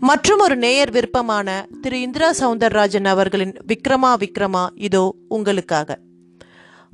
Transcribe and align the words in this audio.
மற்றும் 0.00 0.38
ஒரு 0.38 0.56
நேயர் 0.56 0.90
விருப்பமான 0.90 1.66
திரு 1.80 2.00
இந்திரா 2.00 2.30
சவுந்தரராஜன் 2.30 3.04
அவர்களின் 3.04 3.54
விக்ரமா 3.66 4.10
விக்ரமா 4.22 4.68
இதோ 4.74 5.14
உங்களுக்காக. 5.28 5.98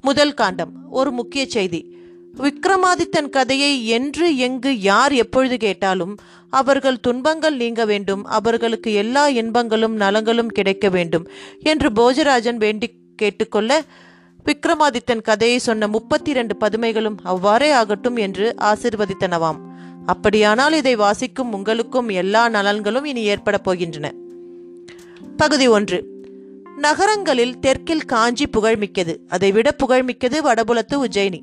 முதல் 0.03 0.35
காண்டம் 0.35 0.91
ஒரு 0.91 1.11
முக்கிய 1.11 1.47
செய்தி. 1.47 1.97
விக்ரமாதித்தன் 2.39 3.29
கதையை 3.29 3.87
என்று 3.87 4.37
எங்கு 4.37 4.81
யார் 4.81 5.13
எப்பொழுது 5.13 5.57
கேட்டாலும் 5.57 6.17
அவர்கள் 6.51 7.01
துன்பங்கள் 7.01 7.57
நீங்க 7.57 7.85
வேண்டும் 7.85 8.25
அவர்களுக்கு 8.25 8.93
எல்லா 8.93 9.29
இன்பங்களும் 9.29 9.97
நலங்களும் 9.97 10.53
கிடைக்க 10.53 10.89
வேண்டும் 10.89 11.29
என்று 11.61 11.91
போஜராஜன் 11.91 12.57
வேண்டி 12.57 12.91
கேட்டுக்கொள்ள 13.17 13.83
விக்ரமாதித்தன் 14.45 15.23
கதையை 15.23 15.59
சொன்ன 15.59 15.87
முப்பத்தி 15.87 16.31
இரண்டு 16.31 16.57
பதுமைகளும் 16.61 17.17
அவ்வாறே 17.23 17.71
ஆகட்டும் 17.71 18.17
என்று 18.17 18.55
ஆசிர்வதித்தனவாம். 18.61 19.61
அப்படியானால் 20.07 20.73
இதை 20.73 20.97
வாசிக்கும் 20.97 21.53
உங்களுக்கும் 21.53 22.09
எல்லா 22.09 22.49
நலன்களும் 22.49 23.05
இனி 23.05 23.23
ஏற்பட 23.23 23.61
போகின்றன. 23.65 24.13
பகுதி 25.37 25.67
ஒன்று. 25.67 26.13
நகரங்களில் 26.77 27.61
தெற்கில் 27.61 28.05
காஞ்சி 28.05 28.45
புகழ்மிக்கது 28.45 29.17
அதைவிட 29.29 29.77
புகழ்மிக்கது 29.87 30.39
வடபுலத்து 30.45 30.95
உஜ்ஜயினி. 30.95 31.41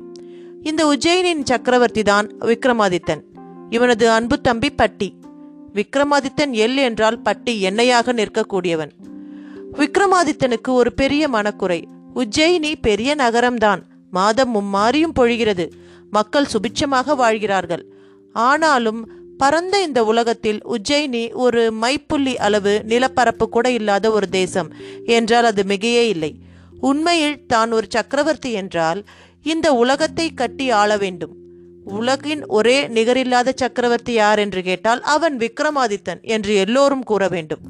இந்த 0.61 0.85
உஜ்ஜயினின் 0.85 1.43
சக்கரவர்த்தி 1.43 2.03
தான் 2.03 2.27
விக்ரமாதித்தன். 2.39 3.21
இவனது 3.69 4.09
அன்பு 4.09 4.41
தம்பி 4.41 4.69
பட்டி. 4.69 5.15
விக்ரமாதித்தன் 5.73 6.51
எல் 6.51 6.75
என்றால் 6.75 7.21
பட்டி 7.21 7.63
எண்ணெயாக 7.63 8.13
நிற்கக்கூடியவன். 8.13 8.91
விக்ரமாதித்தனுக்கு 9.73 10.69
ஒரு 10.69 10.93
பெரிய 10.93 11.27
மனக்குறை. 11.27 11.87
உஜ்ஜயினி 12.15 12.73
பெரிய 12.81 13.15
நகரம்தான். 13.15 13.81
மாதம் 14.11 14.55
மும்மாரியும் 14.55 15.13
பொழிகிறது. 15.19 15.69
மக்கள் 16.11 16.45
சுபிட்சமாக 16.45 17.15
வாழ்கிறார்கள். 17.15 17.93
ஆனாலும் 18.35 19.01
பரந்த 19.37 19.75
இந்த 19.81 20.03
உலகத்தில் 20.03 20.59
உஜ்ஜயினி 20.65 21.33
ஒரு 21.33 21.61
மைப்புள்ளி 21.81 22.35
அளவு 22.35 22.81
நிலப்பரப்பு 22.83 23.49
கூட 23.49 23.71
இல்லாத 23.71 24.11
ஒரு 24.11 24.29
தேசம் 24.29 24.69
என்றால் 25.05 25.45
அது 25.45 25.63
மிகையே 25.63 26.03
இல்லை. 26.09 26.31
உண்மையில் 26.81 27.45
தான் 27.45 27.71
ஒரு 27.71 27.87
சக்கரவர்த்தி 27.89 28.51
என்றால் 28.51 29.05
இந்த 29.43 29.73
உலகத்தை 29.73 30.33
கட்டி 30.33 30.69
ஆள 30.69 30.97
வேண்டும். 30.97 31.33
உலகின் 31.85 32.45
ஒரே 32.47 32.87
நிகரில்லாத 32.87 33.49
சக்கரவர்த்தி 33.55 34.13
யார் 34.13 34.39
என்று 34.39 34.63
கேட்டால் 34.63 35.01
அவன் 35.01 35.37
விக்ரமாதித்தன் 35.37 36.21
என்று 36.21 36.55
எல்லோரும் 36.55 37.03
கூற 37.03 37.27
வேண்டும். 37.27 37.63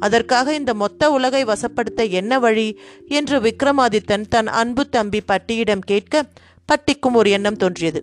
அதற்காக 0.00 0.54
இந்த 0.54 0.74
மொத்த 0.74 1.10
உலகை 1.10 1.44
வசப்படுத்த 1.44 2.10
என்ன 2.10 2.38
வழி 2.38 2.78
என்று 3.08 3.40
விக்ரமாதித்தன் 3.40 4.26
தன் 4.28 4.46
அன்பு 4.46 4.88
தம்பி 4.88 5.20
பட்டியிடம் 5.20 5.80
கேட்க 5.80 6.24
பட்டிக்கும் 6.68 7.12
ஒரு 7.12 7.30
எண்ணம் 7.30 7.56
தோன்றியது. 7.56 8.02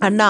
அண்ணா 0.00 0.28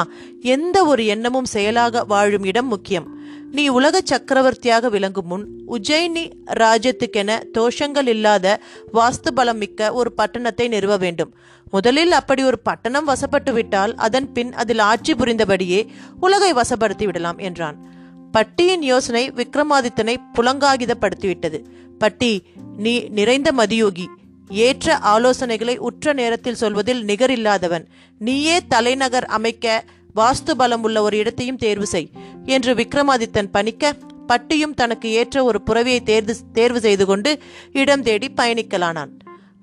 எந்த 0.55 0.77
ஒரு 0.85 1.03
எண்ணமும் 1.07 1.49
செயலாக 1.55 2.05
வாழும் 2.05 2.45
இடம் 2.45 2.67
முக்கியம். 2.67 3.07
நீ 3.51 3.69
உலக 3.69 4.01
சக்கரவர்த்தியாக 4.05 4.89
விளங்கும் 4.89 5.27
முன் 5.27 5.45
உஜ்ஜயினி 5.69 6.25
ராஜ்யத்துக்கென 6.59 7.31
தோஷங்கள் 7.59 8.07
இல்லாத 8.07 8.47
வாஸ்து 8.93 9.31
பலம் 9.35 9.57
மிக்க 9.57 9.93
ஒரு 9.93 10.11
பட்டணத்தை 10.13 10.67
நிறுவ 10.69 10.97
வேண்டும். 10.99 11.33
முதலில் 11.71 12.13
அப்படி 12.13 12.43
ஒரு 12.43 12.59
பட்டணம் 12.59 13.09
வசப்பட்டு 13.09 13.53
விட்டால் 13.53 13.95
அதன் 13.95 14.33
பின் 14.33 14.53
அதில் 14.53 14.79
ஆட்சி 14.79 15.15
புரிந்தபடியே 15.15 15.81
உலகை 16.21 16.53
வசப்படுத்தி 16.53 17.05
விடலாம் 17.05 17.39
என்றான். 17.39 17.79
பட்டியின் 18.33 18.83
யோசனை 18.83 19.25
விக்ரமாதித்தனை 19.31 20.17
புலங்காகிதப்படுத்திவிட்டது. 20.35 21.61
பட்டி 21.99 22.33
நீ 22.77 22.95
நிறைந்த 23.11 23.53
மதியோகி. 23.53 24.07
ஏற்ற 24.51 24.99
ஆலோசனைகளை 24.99 25.77
உற்ற 25.77 26.13
நேரத்தில் 26.13 26.55
சொல்வதில் 26.55 27.05
நிகரில்லாதவன். 27.05 27.87
நீயே 28.19 28.61
தலைநகர் 28.69 29.25
அமைக்க 29.25 29.85
வாஸ்து 30.17 30.51
பலம் 30.57 30.83
உள்ள 30.83 31.03
ஒரு 31.03 31.17
இடத்தையும் 31.17 31.57
தேர்வு 31.57 31.87
செய். 31.87 32.11
என்று 32.45 32.75
விக்ரமாதித்தன் 32.75 33.49
பணிக்க 33.51 33.97
பட்டியும் 34.27 34.75
தனக்கு 34.75 35.11
ஏற்ற 35.11 35.45
ஒரு 35.45 35.61
புறவியை 35.67 36.03
தேர்வு 36.03 36.35
தேர்வு 36.53 36.81
செய்து 36.81 37.07
கொண்டு 37.07 37.39
இடம் 37.73 38.03
தேடி 38.03 38.29
பயணிக்கலானான். 38.37 39.11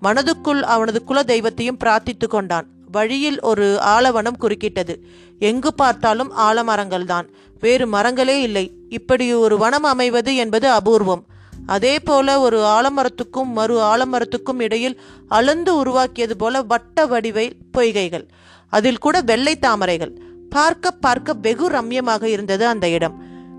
மனதுக்குள் 0.02 0.62
அவனது 0.62 1.04
குல 1.04 1.24
தெய்வத்தையும் 1.24 1.78
பிரார்த்தித்து 1.86 2.28
கொண்டான். 2.28 2.68
வழியில் 2.92 3.42
ஒரு 3.42 3.80
ஆலவனம் 3.82 4.38
குறுக்கிட்டது. 4.40 4.96
எங்கு 5.40 5.74
பார்த்தாலும் 5.74 6.32
ஆலமரங்கள்தான். 6.38 7.30
வேறு 7.60 7.88
மரங்களே 7.88 8.42
இல்லை. 8.42 8.72
இப்படி 8.90 9.34
ஒரு 9.34 9.58
வனம் 9.58 9.84
அமைவது 9.84 10.36
என்பது 10.36 10.70
அபூர்வம். 10.70 11.26
அதே 11.68 12.00
போல 12.00 12.40
ஒரு 12.40 12.60
ஆலமரத்துக்கும் 12.60 13.52
மறு 13.52 13.76
ஆலமரத்துக்கும் 13.82 14.62
இடையில் 14.62 15.02
அளந்து 15.28 15.76
உருவாக்கியது 15.76 16.38
போல 16.38 16.62
வட்ட 16.62 17.06
வடிவை 17.06 17.56
பொய்கைகள். 17.78 18.28
அதில் 18.70 18.98
கூட 18.98 19.22
வெள்ளை 19.22 19.60
தாமரைகள். 19.60 20.14
பார்க்க 20.50 20.92
பார்க்க 20.92 21.34
வெகு 21.34 21.70
ரம்யமாக 21.70 22.24
இருந்தது 22.24 22.68
அந்த 22.68 22.90
இடம். 22.90 23.16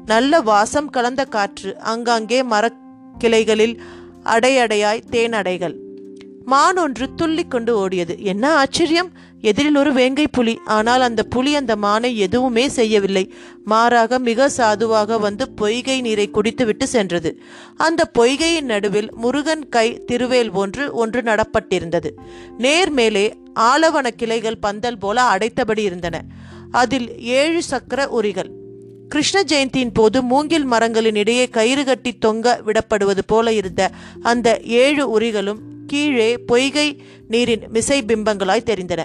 நல்ல 0.07 0.41
வாசம் 0.41 0.91
கலந்த 0.91 1.25
காற்று 1.25 1.79
அங்காங்கே 1.79 2.43
மரக்கிளைகளில் 2.43 3.79
அடையடையாய் 4.25 5.05
தேனடைகள். 5.11 5.75
மான் 6.45 6.77
ஒன்று 6.77 7.15
துள்ளி 7.15 7.45
கொண்டு 7.45 7.89
ஓடியது. 7.89 8.19
என்ன 8.19 8.57
ஆச்சரியம்? 8.57 9.13
எதிரில் 9.41 9.77
ஒரு 9.77 9.93
வேங்கை 9.93 10.29
புலி. 10.29 10.59
ஆனால் 10.65 11.01
அந்த 11.01 11.23
புலி 11.23 11.55
அந்த 11.55 11.77
மானை 11.77 12.15
எதுவுமே 12.15 12.69
செய்யவில்லை. 12.69 13.33
மாறாக 13.65 14.19
மிக 14.19 14.49
சாதுவாக 14.49 15.19
வந்து 15.19 15.51
பொய்கை 15.51 16.01
நீரை 16.01 16.31
குடித்துவிட்டு 16.31 16.87
சென்றது. 16.87 17.41
அந்த 17.77 18.11
பொய்கையின் 18.19 18.65
நடுவில் 18.65 19.15
முருகன் 19.15 19.69
கை 19.69 20.05
திருவேல் 20.13 20.53
ஒன்று 20.53 20.93
ஒன்று 20.93 21.21
நடப்பட்டிருந்தது. 21.21 22.11
நேர் 22.59 22.91
மேலே 22.91 23.37
ஆலவன 23.55 24.11
கிளைகள் 24.17 24.59
பந்தல் 24.59 24.99
போல 24.99 25.23
அடைத்தபடி 25.23 25.83
இருந்தன. 25.83 26.25
அதில் 26.71 27.21
ஏழு 27.21 27.63
சக்கர 27.63 28.09
உரிகள். 28.09 28.51
கிருஷ்ண 29.09 29.43
ஜெயந்தியின் 29.43 29.95
போது 29.95 30.23
மூங்கில் 30.23 30.65
மரங்களின் 30.65 31.15
இடையே 31.15 31.49
கயிறு 31.49 31.85
கட்டி 31.85 32.13
தொங்க 32.13 32.61
விடப்படுவது 32.67 33.19
போல 33.27 33.53
இருந்த 33.53 33.91
அந்த 34.23 34.61
ஏழு 34.65 35.11
உரிகளும் 35.11 35.59
கீழே 35.87 36.39
பொய்கை 36.39 37.03
நீரின் 37.29 37.63
மிசை 37.69 38.03
பிம்பங்களாய் 38.03 38.69
தெரிந்தன. 38.71 39.05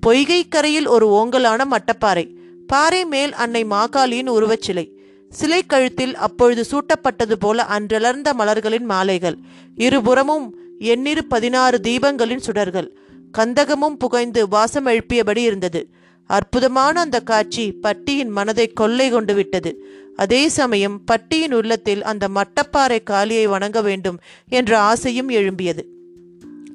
பொய்கை 0.00 0.48
கரையில் 0.48 0.86
ஒரு 0.86 1.06
ஓங்கலான 1.08 1.64
மட்டப்பாறை. 1.64 2.30
பாறை 2.66 3.04
மேல் 3.04 3.32
அன்னை 3.32 3.64
மாகாளியின் 3.64 4.30
உருவச்சிலை. 4.30 4.90
சிலை 5.30 5.62
கழுத்தில் 5.66 6.14
அப்பொழுது 6.16 6.64
சூட்டப்பட்டது 6.70 7.32
போல 7.32 7.66
அன்றலர்ந்த 7.70 8.32
மலர்களின் 8.32 8.84
மாலைகள். 8.84 9.36
இருபுறமும் 9.74 10.54
எண்ணிரு 10.78 11.24
பதினாறு 11.28 11.80
தீபங்களின் 11.82 12.44
சுடர்கள். 12.46 12.88
கந்தகமும் 13.38 13.98
புகைந்து 13.98 14.48
வாசம் 14.48 14.86
எழுப்பியபடி 14.86 15.36
இருந்தது. 15.36 15.88
அற்புதமான 16.26 17.00
அந்த 17.00 17.20
காட்சி 17.20 17.72
பட்டியின் 17.72 18.28
மனதை 18.28 18.68
கொள்ளை 18.68 19.10
கொண்டு 19.10 19.34
விட்டது. 19.34 19.84
அதே 20.16 20.48
சமயம் 20.48 21.04
பட்டியின் 21.04 21.52
உள்ளத்தில் 21.52 22.02
அந்த 22.02 22.28
மட்டப்பாறை 22.28 23.02
காளியை 23.02 23.46
வணங்க 23.46 23.82
வேண்டும் 23.82 24.18
என்ற 24.48 24.78
ஆசையும் 24.78 25.28
எழும்பியது. 25.28 25.82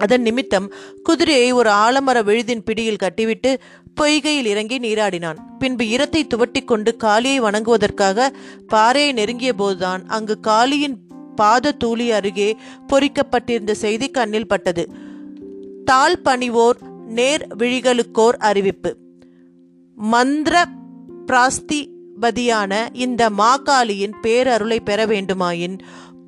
அதன் 0.01 0.21
நிமித்தம் 0.21 0.67
குதிரையை 1.03 1.51
ஒரு 1.51 1.69
ஆலமர 1.83 2.17
விழுதின் 2.23 2.65
பிடியில் 2.65 3.01
கட்டிவிட்டு 3.03 3.51
பொய்கையில் 4.01 4.49
இறங்கி 4.53 4.77
நீராடினான். 4.79 5.39
பின்பு 5.59 5.83
இரத்தை 5.85 6.21
துவட்டி 6.23 6.61
கொண்டு 6.63 6.91
காளியை 6.95 7.39
வணங்குவதற்காக 7.41 8.29
பாறையை 8.67 9.11
நெருங்கிய 9.11 9.53
போதுதான் 9.53 10.03
அங்கு 10.07 10.35
காளியின் 10.47 10.97
பாத 11.35 11.75
தூளி 11.83 12.07
அருகே 12.09 12.49
பொறிக்கப்பட்டிருந்த 12.87 13.73
செய்தி 13.83 14.09
கண்ணில் 14.09 14.47
பட்டது. 14.47 14.83
தாழ் 15.85 16.19
பணிவோர் 16.23 16.79
நேர் 17.07 17.43
விழிகளுக்கோர் 17.57 18.37
அறிவிப்பு. 18.49 18.91
மந்திர 19.95 20.65
பிராஸ்திபதியான 21.27 22.73
இந்த 22.93 23.29
மாகாளியின் 23.37 24.15
பேரருளை 24.23 24.79
பெற 24.83 25.05
வேண்டுமாயின் 25.05 25.75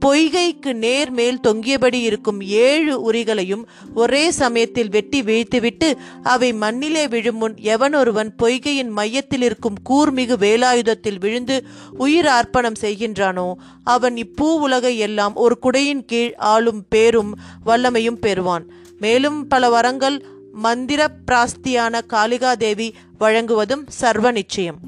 பொய்கைக்கு 0.06 0.74
நேர் 0.74 1.12
மேல் 1.12 1.40
தொங்கியபடி 1.48 1.94
இருக்கும் 1.94 2.42
ஏழு 2.42 3.12
உரிகளையும் 3.12 3.64
ஒரே 3.94 4.32
சமயத்தில் 4.32 4.90
வெட்டி 4.90 5.22
வீழ்த்துவிட்டு 5.22 5.94
அவை 6.24 6.54
மண்ணிலே 6.54 7.08
விழும் 7.08 7.38
முன் 7.38 7.56
எவனொருவன் 7.56 8.30
பொய்கையின் 8.38 8.90
மையத்தில் 8.90 9.42
இருக்கும் 9.42 9.76
கூர்மிகு 9.90 10.36
வேலாயுதத்தில் 10.38 11.20
விழுந்து 11.20 11.66
உயிர் 11.98 12.26
அர்ப்பணம் 12.26 12.80
செய்கின்றானோ 12.82 13.54
அவன் 13.84 14.14
இப்பூ 14.14 14.54
உலகை 14.58 14.98
எல்லாம் 14.98 15.36
ஒரு 15.36 15.58
குடையின் 15.62 16.06
கீழ் 16.06 16.34
ஆளும் 16.36 16.84
பேரும் 16.90 17.40
வல்லமையும் 17.66 18.20
பெறுவான். 18.20 18.66
மேலும் 19.00 19.48
பல 19.48 19.70
வரங்கள் 19.70 20.26
மந்திர 20.52 21.08
பிராஸ்தியான 21.32 22.02
காளிகாதேவி 22.14 22.92
வழங்குவதும் 23.20 23.86
சர்வ 23.88 24.32
நிச்சயம். 24.32 24.80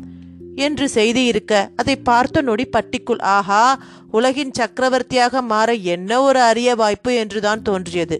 என்று 0.55 0.89
செய்தி 0.89 1.25
இருக்க 1.25 1.69
அதை 1.75 1.95
பார்த்த 1.95 2.41
நொடி 2.41 2.65
பட்டிக்குள் 2.65 3.21
ஆஹா 3.21 3.79
உலகின் 4.17 4.53
சக்கரவர்த்தியாக 4.59 5.41
மாற 5.51 5.69
என்ன 5.93 6.11
ஒரு 6.21 6.39
அரிய 6.49 6.69
வாய்ப்பு 6.81 7.11
என்றுதான் 7.21 7.61
தோன்றியது. 7.61 8.17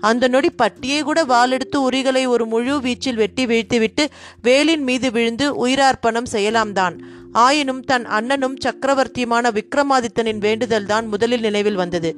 அந்த 0.00 0.24
நொடி 0.28 0.50
பட்டியை 0.60 1.00
கூட 1.02 1.20
வாளெடுத்து 1.24 1.78
உரிகளை 1.88 2.22
ஒரு 2.34 2.44
முழு 2.46 2.74
வீச்சில் 2.86 3.20
வெட்டி 3.22 3.44
வீழ்த்திவிட்டு 3.46 4.04
வேலின் 4.42 4.84
மீது 4.88 5.08
விழுந்து 5.16 5.46
உயிரார்ப்பணம் 5.64 6.32
செய்யலாம்தான். 6.32 6.96
ஆயினும் 7.44 7.82
தன் 7.90 8.06
அண்ணனும் 8.18 8.56
சக்கரவர்த்தியுமான 8.64 9.50
விக்ரமாதித்தனின் 9.58 10.42
வேண்டுதல் 10.46 10.88
தான் 10.92 11.06
முதலில் 11.06 11.40
நினைவில் 11.40 11.80
வந்தது. 11.82 12.10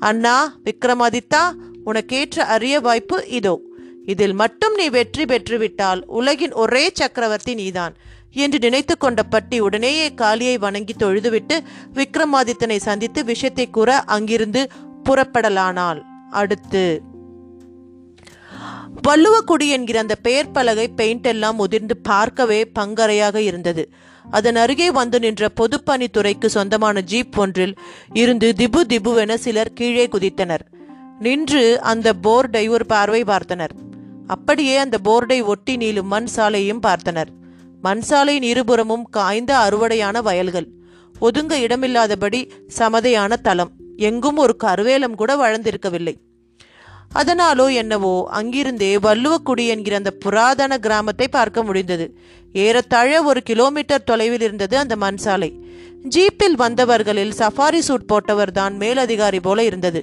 அண்ணா 0.00 0.36
விக்ரமாதித்தா 0.64 1.42
உனக்கேற்ற 1.84 2.44
அரிய 2.54 2.76
வாய்ப்பு 2.80 3.18
இதோ. 3.38 3.54
இதில் 4.12 4.36
மட்டும் 4.40 4.74
நீ 4.74 4.86
வெற்றி 4.96 5.24
பெற்றுவிட்டால் 5.24 6.00
உலகின் 6.18 6.54
ஒரே 6.62 6.84
சக்கரவர்த்தி 7.00 7.54
நீதான். 7.54 7.94
என்று 8.44 8.58
நினைத்து 8.58 8.94
கொண்ட 8.96 9.22
பட்டி 9.22 9.58
உடனேயே 9.60 10.06
காளியை 10.14 10.56
வணங்கி 10.58 10.94
தொழுதுவிட்டு 10.98 11.56
விக்ரமாதித்தனை 11.94 12.78
சந்தித்து 12.78 13.24
விஷயத்தை 13.24 13.66
கூற 13.70 13.98
அங்கிருந்து 14.16 14.62
புறப்படலானாள். 15.04 16.00
அடுத்து 16.30 16.84
வள்ளுவக்குடி 19.08 19.66
என்கிற 19.68 19.96
அந்த 19.98 20.14
பெயர் 20.14 20.50
பலகை 20.50 20.88
பெயிண்ட் 20.88 21.26
எல்லாம் 21.26 21.58
உதிர்ந்து 21.58 21.96
பார்க்கவே 21.96 22.60
பங்கரையாக 22.64 23.40
இருந்தது. 23.40 23.82
அதன் 24.30 24.56
அருகே 24.56 24.90
வந்து 24.90 25.18
நின்ற 25.18 25.48
பொதுப்பணித்துறைக்கு 25.60 26.46
சொந்தமான 26.46 27.02
ஜீப் 27.10 27.36
ஒன்றில் 27.36 27.74
இருந்து 28.12 28.48
திபு 28.58 28.80
திபுவென 28.92 29.34
சிலர் 29.34 29.72
கீழே 29.72 30.06
குதித்தனர். 30.06 30.64
நின்று 31.18 31.80
அந்த 31.80 32.12
போர்டை 32.22 32.64
ஒரு 32.68 32.86
பார்வை 32.86 33.22
பார்த்தனர். 33.22 33.74
அப்படியே 34.26 34.76
அந்த 34.76 34.98
போர்டை 35.04 35.38
ஒட்டி 35.44 35.76
நீளும் 35.76 36.10
மண் 36.14 36.30
சாலையும் 36.36 36.82
பார்த்தனர். 36.82 37.30
மண் 37.86 38.04
சாலையின் 38.08 38.46
இருபுறமும் 38.52 39.04
காய்ந்த 39.16 39.52
அறுவடையான 39.64 40.22
வயல்கள். 40.28 40.68
ஒதுங்க 41.14 41.54
இடமில்லாதபடி 41.64 42.40
சமதையான 42.78 43.32
தலம். 43.46 43.72
எங்கும் 44.08 44.38
ஒரு 44.44 44.54
கருவேலம் 44.64 45.18
கூட 45.20 45.32
வளர்ந்திருக்கவில்லை. 45.42 46.14
அதனாலோ 47.20 47.66
என்னவோ 47.72 48.14
அங்கிருந்தே 48.38 48.90
வள்ளுவக்குடி 49.06 49.64
என்கிற 49.74 49.94
அந்த 49.96 50.12
புராதன 50.24 50.78
கிராமத்தை 50.86 51.26
பார்க்க 51.28 51.66
முடிந்தது. 51.68 52.06
ஏறத்தாழ 52.64 53.10
ஒரு 53.30 53.40
கிலோமீட்டர் 53.50 54.06
தொலைவில் 54.10 54.44
இருந்தது 54.48 54.76
அந்த 54.82 54.96
மண் 55.04 55.20
சாலை 55.24 55.50
ஜீப்பில் 56.14 56.56
வந்தவர்களில் 56.62 57.32
சஃபாரி 57.40 57.80
சூட் 57.88 58.10
போட்டவர் 58.12 58.52
தான் 58.58 58.74
மேலதிகாரி 58.82 59.40
போல 59.46 59.64
இருந்தது. 59.70 60.00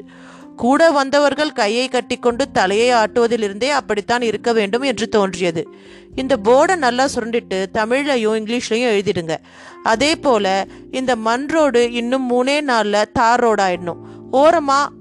கூட 0.55 0.91
வந்தவர்கள் 0.91 1.51
கையை 1.51 1.87
கட்டிக்கொண்டு 1.87 2.51
தலையை 2.51 2.95
ஆட்டுவதிலிருந்தே 2.95 3.69
அப்படித்தான் 3.69 4.21
இருக்க 4.21 4.53
வேண்டும் 4.53 4.81
என்று 4.81 5.09
தோன்றியது. 5.09 5.67
இந்த 6.15 6.37
போர்டை 6.43 6.75
நல்லா 6.75 7.05
சுரண்டிட்டு 7.05 7.65
தமிழ்லையும் 7.73 8.35
இங்கிலீஷ்லையும் 8.39 8.99
எழுதிடுங்க. 8.99 9.35
அதே 9.83 10.15
போல 10.15 10.65
இந்த 10.91 11.15
மண் 11.15 11.45
ரோடு 11.45 11.91
இன்னும் 11.91 12.29
மூணே 12.31 12.61
நாளில் 12.61 13.11
தார் 13.13 13.43
ரோடாயிடணும். 13.43 13.97
ஓரமாக 14.31 14.91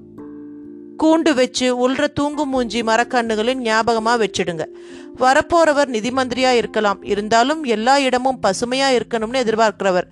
கூண்டு 1.03 1.33
வச்சு 1.33 1.89
உள்ற 1.89 2.07
தூங்கு 2.13 2.45
மூஞ்சி 2.45 2.81
மரக்கண்ணுகளின் 2.81 3.53
ஞாபகமாக 3.53 4.25
வச்சிடுங்க. 4.25 4.65
வரப்போறவர் 5.19 5.85
நிதி 5.85 6.09
மந்திரியா 6.09 6.51
இருக்கலாம். 6.51 7.03
இருந்தாலும் 7.03 7.63
எல்லா 7.63 7.99
இடமும் 7.99 8.39
பசுமையா 8.47 8.99
இருக்கணும்னு 8.99 9.41
எதிர்பார்க்கிறவர். 9.43 10.03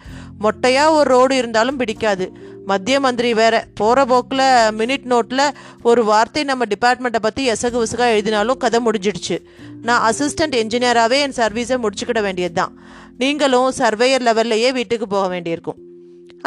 மொட்டையா 0.42 0.90
ஒரு 0.90 1.10
ரோடு 1.10 1.38
இருந்தாலும் 1.38 1.78
பிடிக்காது. 1.78 2.38
மத்திய 2.72 2.98
மந்திரி 3.06 3.32
வேற. 3.42 3.56
போகிற 3.80 4.06
போக்கில் 4.12 4.46
மினிட் 4.80 5.08
நோட்டில் 5.14 5.46
ஒரு 5.84 6.04
வார்த்தை 6.12 6.44
நம்ம 6.44 6.66
டிபார்ட்மெண்ட்டை 6.74 7.22
பற்றி 7.22 7.44
எசகு 7.52 7.78
விசகா 7.84 8.08
எழுதினாலும் 8.16 8.62
கதை 8.64 8.80
முடிஞ்சிடுச்சு. 8.88 9.38
நான் 9.82 10.04
அசிஸ்டன்ட் 10.10 10.58
என்ஜினியராகவே 10.62 11.20
என் 11.26 11.40
சர்வீஸை 11.42 11.78
முடிச்சுக்கிட 11.84 12.22
வேண்டியது 12.22 12.54
தான் 12.54 12.76
நீங்களும் 13.18 13.72
சர்வேயர் 13.78 14.28
லெவல்லையே 14.28 14.70
வீட்டுக்கு 14.72 15.08
போக 15.08 15.26
வேண்டியிருக்கும். 15.28 15.80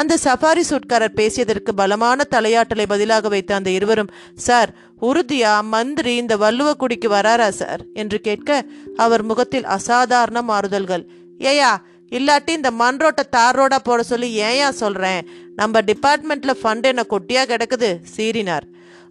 அந்த 0.00 0.14
சஃபாரி 0.24 0.62
சூட்காரர் 0.70 1.16
பேசியதற்கு 1.18 1.72
பலமான 1.80 2.24
தலையாட்டலை 2.30 2.84
பதிலாக 2.92 3.28
வைத்த 3.28 3.50
அந்த 3.54 3.70
இருவரும் 3.70 4.10
சார் 4.46 4.70
உறுதியா 5.02 5.52
மந்திரி 5.74 6.12
இந்த 6.16 6.34
வள்ளுவக்குடிக்கு 6.36 7.08
வராரா 7.16 7.48
சார்? 7.60 7.82
என்று 7.94 8.18
கேட்க 8.20 8.50
அவர் 8.96 9.22
முகத்தில் 9.22 9.68
அசாதாரண 9.76 10.42
மாறுதல்கள். 10.42 11.04
ஏயா 11.50 11.72
இல்லாட்டி 12.12 12.52
இந்த 12.58 12.70
மண் 12.80 13.00
ரோட்டை 13.02 13.24
தார் 13.36 13.56
ரோடாக 13.58 13.82
போட 13.88 14.02
சொல்லி 14.02 14.28
ஏன் 14.48 14.78
சொல்கிறேன் 14.82 15.22
நம்ம 15.60 15.80
டிபார்ட்மெண்ட்டில் 15.90 16.58
ஃபண்ட் 16.60 16.86
என்ன 16.90 17.02
கொட்டியாக 17.12 17.48
கிடக்குது? 17.52 17.90
சீறினார். 18.14 18.66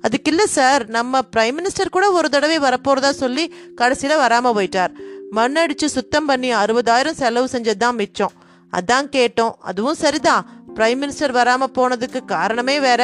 அதுக்கு 0.06 0.30
இல்லை 0.32 0.46
சார் 0.58 0.84
நம்ம 0.96 1.20
பிரைம் 1.34 1.58
மினிஸ்டர் 1.60 1.96
கூட 1.96 2.06
ஒரு 2.12 2.30
தடவை 2.30 2.58
வரப்போறதா 2.68 3.12
சொல்லி 3.24 3.44
கடைசியில் 3.82 4.22
வராமல் 4.24 4.56
போயிட்டார். 4.58 4.94
மண் 5.38 5.60
அடித்து 5.62 5.88
சுத்தம் 5.90 6.28
பண்ணி 6.30 6.50
அறுபதாயிரம் 6.54 7.20
செலவு 7.22 7.48
செஞ்சது 7.54 7.82
தான் 7.84 8.00
மிச்சம். 8.02 8.34
அதான் 8.74 9.08
கேட்டோம். 9.16 9.54
அதுவும் 9.70 10.02
சரிதான். 10.04 10.44
பிரைம் 10.76 11.02
மினிஸ்டர் 11.04 11.34
வராமல் 11.40 11.74
போனதுக்கு 11.78 12.20
காரணமே 12.26 12.80
வேற. 12.80 13.02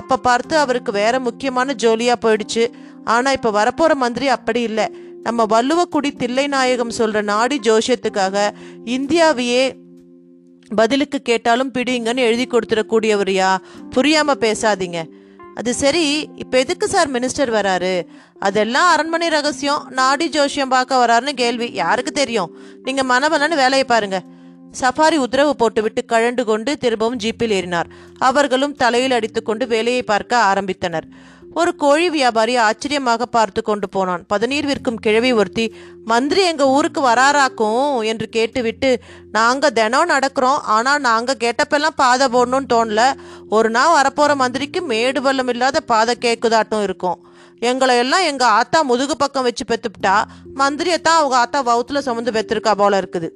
அப்போ 0.00 0.16
பார்த்து 0.16 0.56
அவருக்கு 0.58 0.92
வேற 0.92 1.20
முக்கியமான 1.20 1.74
ஜோலியாக 1.84 2.22
போயிடுச்சு. 2.24 2.64
ஆனால் 3.04 3.36
இப்போ 3.38 3.50
வரப்போகிற 3.50 3.94
மந்திரி 3.94 4.28
அப்படி 4.28 4.60
இல்லை. 4.70 4.86
நம்ம 5.22 5.44
வள்ளுவக்குடி 5.44 6.10
தில்லை 6.16 6.46
நாயகம் 6.46 6.96
சொல்ற 6.98 7.22
நாடி 7.22 7.58
ஜோஷியத்துக்காக 7.58 8.50
இந்தியாவையே 8.84 9.72
பதிலுக்கு 10.76 11.22
கேட்டாலும் 11.22 11.72
பிடிங்கன்னு 11.72 12.16
எழுதி 12.16 12.46
கொடுத்துடக்கூடியவரியா? 12.46 13.56
புரியாம 13.96 14.34
பேசாதீங்க. 14.40 14.98
அது 15.54 15.74
சரி 15.74 16.28
இப்போ 16.36 16.58
எதுக்கு 16.58 16.88
சார் 16.88 17.10
மினிஸ்டர் 17.10 17.52
வராரு? 17.52 18.06
அதெல்லாம் 18.38 18.90
அரண்மனை 18.92 19.28
ரகசியம். 19.28 19.86
நாடி 19.90 20.28
ஜோஷியம் 20.28 20.68
பார்க்க 20.68 21.06
வராருன்னு 21.06 21.32
கேள்வி. 21.32 21.70
யாருக்கு 21.72 22.12
தெரியும்? 22.12 22.58
நீங்க 22.82 23.02
மனபலன்னு 23.02 23.60
வேலையை 23.62 23.84
பாருங்க. 23.84 24.22
சஃபாரி 24.80 25.16
உத்தரவு 25.16 25.56
போட்டுவிட்டு 25.56 26.04
கழண்டு 26.08 26.44
கொண்டு 26.44 26.78
திரும்பவும் 26.78 27.18
ஜீப்பில் 27.18 27.54
ஏறினார். 27.58 27.88
அவர்களும் 28.18 28.74
தலையில் 28.74 29.10
அடித்துக்கொண்டு 29.10 29.66
வேலையை 29.66 30.02
பார்க்க 30.02 30.52
ஆரம்பித்தனர். 30.54 31.06
ஒரு 31.54 31.76
கோழி 31.76 32.10
வியாபாரி 32.10 32.56
ஆச்சரியமாக 32.56 33.26
பார்த்து 33.26 33.62
கொண்டு 33.62 33.88
போனான். 33.88 34.24
பதநீர் 34.32 34.66
விற்கும் 34.66 34.96
கிழவி 34.96 35.32
ஒருத்தி 35.32 35.74
மந்திரி 36.04 36.42
எங்க 36.42 36.68
ஊருக்கு 36.68 37.00
வராராக்கும் 37.06 38.04
என்று 38.04 38.28
கேட்டுவிட்டு 38.28 39.00
நாங்க 39.32 39.70
தினம் 39.70 40.08
நடக்கிறோம் 40.08 40.60
ஆனா 40.76 40.98
நாங்க 40.98 41.36
கேட்டப்பெல்லாம் 41.38 41.96
பாதை 41.96 42.26
போடணும்னு 42.26 42.72
தோணல. 42.74 43.12
ஒரு 43.48 43.70
நாள் 43.70 43.94
வரப்போற 43.98 44.34
மந்திரிக்கு 44.34 44.82
மேடு 44.82 45.22
பள்ளம் 45.22 45.48
இல்லாத 45.48 45.80
பாதை 45.80 46.14
கேக்குதாட்டம் 46.20 46.82
இருக்கும். 46.82 47.26
எங்களை 47.58 47.96
எல்லாம் 47.96 48.22
எங்க 48.22 48.46
ஆத்தா 48.46 48.82
முதுகு 48.82 49.16
பக்கம் 49.16 49.42
வச்சு 49.42 49.64
பெத்துப்பிட்டா 49.64 50.22
மந்திரியத்தான் 50.54 51.18
அவங்க 51.20 51.36
ஆத்தா 51.36 51.62
வவுத்துல 51.62 51.98
சுமந்து 51.98 52.30
பெத்திருக்கா 52.30 52.74
போல 52.74 53.00
இருக்குது. 53.00 53.30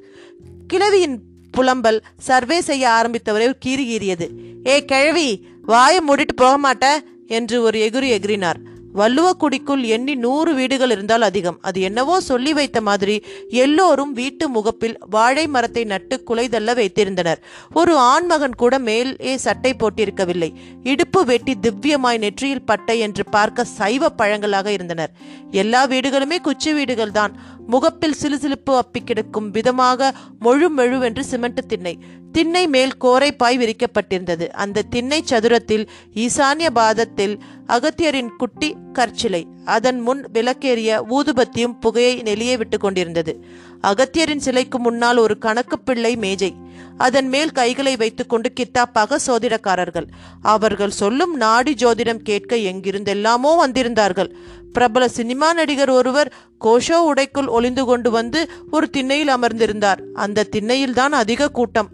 கிழவியின் 0.67 1.21
புலம்பல் 1.57 2.03
சர்வே 2.19 2.61
செய்ய 2.61 2.89
ஆரம்பித்தவரை 2.89 3.55
கீறி 3.67 3.85
கீறியது. 3.91 4.29
ஏ 4.67 4.85
கிழவி 4.85 5.47
வாயை 5.63 6.01
மூடிட்டு 6.09 6.35
போக 6.37 6.59
மாட்டேன் 6.59 7.12
என்று 7.33 7.57
ஒரு 7.63 7.79
எகுறி 7.79 8.09
எகிரினார் 8.11 8.61
வள்ளுவக்குடிக்குள் 9.01 9.83
எண்ணி 9.95 10.15
நூறு 10.15 10.55
வீடுகள் 10.55 10.91
இருந்தால் 10.91 11.23
அதிகம். 11.23 11.59
அது 11.61 11.81
என்னவோ 11.81 12.21
சொல்லி 12.21 12.53
வைத்த 12.53 12.81
மாதிரி 12.81 13.17
எல்லோரும் 13.49 14.13
வீட்டு 14.13 14.49
முகப்பில் 14.49 14.97
வாழை 15.11 15.47
மரத்தை 15.47 15.85
நட்டு 15.85 16.25
குலைதள்ள 16.31 16.75
வைத்திருந்தனர். 16.81 17.43
ஒரு 17.75 17.97
ஆண்மகன் 17.97 18.55
கூட 18.55 18.79
மேலே 18.79 19.33
சட்டை 19.37 19.75
போட்டிருக்கவில்லை. 19.75 20.51
இடுப்பு 20.83 21.25
வெட்டி 21.25 21.55
திவ்யமாய் 21.67 22.23
நெற்றியில் 22.25 22.65
பட்டை 22.65 22.99
என்று 22.99 23.25
பார்க்க 23.25 23.65
சைவ 23.79 24.11
பழங்களாக 24.11 24.73
இருந்தனர். 24.73 25.13
எல்லா 25.51 25.87
வீடுகளுமே 25.87 26.41
குச்சி 26.41 26.73
வீடுகள் 26.73 27.11
தான் 27.11 27.35
முகப்பில் 27.67 28.19
சிலுசிலுப்பு 28.21 28.73
அப்பி 28.83 29.01
கிடக்கும் 29.05 29.51
விதமாக 29.51 30.11
மொழு 30.39 30.69
மெழுவென்று 30.77 31.21
சிமெண்ட் 31.21 31.61
திண்ணை. 31.67 31.95
திண்ணை 32.33 32.63
மேல் 32.67 32.93
கோரைப்பாய் 33.05 33.59
விரிக்கப்பட்டிருந்தது. 33.63 34.47
அந்த 34.63 34.83
திண்ணை 34.83 35.23
சதுரத்தில் 35.31 35.85
ஈசானிய 36.25 36.69
பாதத்தில் 36.75 37.35
அகத்தியரின் 37.67 38.33
குட்டி 38.37 38.71
கற்சிலை. 38.93 39.47
அதன் 39.65 40.01
முன் 40.01 40.29
விளக்கேறிய 40.33 41.01
ஊதுபத்தியும் 41.11 41.79
புகையை 41.81 42.23
நெளியே 42.23 42.57
விட்டு 42.57 42.79
கொண்டிருந்தது 42.79 43.45
அகத்தியரின் 43.83 44.45
சிலைக்கு 44.47 44.79
முன்னால் 44.79 45.17
ஒரு 45.17 45.39
கணக்கு 45.39 45.79
பிள்ளை 45.79 46.17
மேஜை. 46.17 46.55
அதன் 46.97 47.29
மேல் 47.29 47.51
கைகளை 47.51 47.97
வைத்துக்கொண்டு 47.97 48.53
கித்தாப்பாக 48.61 49.17
சோதிடக்காரர்கள். 49.27 50.07
அவர்கள் 50.43 50.91
சொல்லும் 50.91 51.37
நாடி 51.37 51.75
ஜோதிடம் 51.75 52.23
கேட்க 52.23 52.57
எங்கிருந்தெல்லாமோ 52.57 53.57
வந்திருந்தார்கள். 53.67 54.31
பிரபல 54.73 55.09
சினிமா 55.09 55.53
நடிகர் 55.53 55.91
ஒருவர் 55.91 56.33
கோஷோ 56.61 56.99
உடைக்குள் 57.15 57.47
ஒளிந்து 57.47 57.85
கொண்டு 57.85 58.11
வந்து 58.11 58.51
ஒரு 58.71 58.91
திண்ணையில் 58.91 59.29
அமர்ந்திருந்தார். 59.29 60.01
அந்த 60.15 60.47
திண்ணையில்தான் 60.57 61.13
அதிக 61.23 61.49
கூட்டம். 61.49 61.91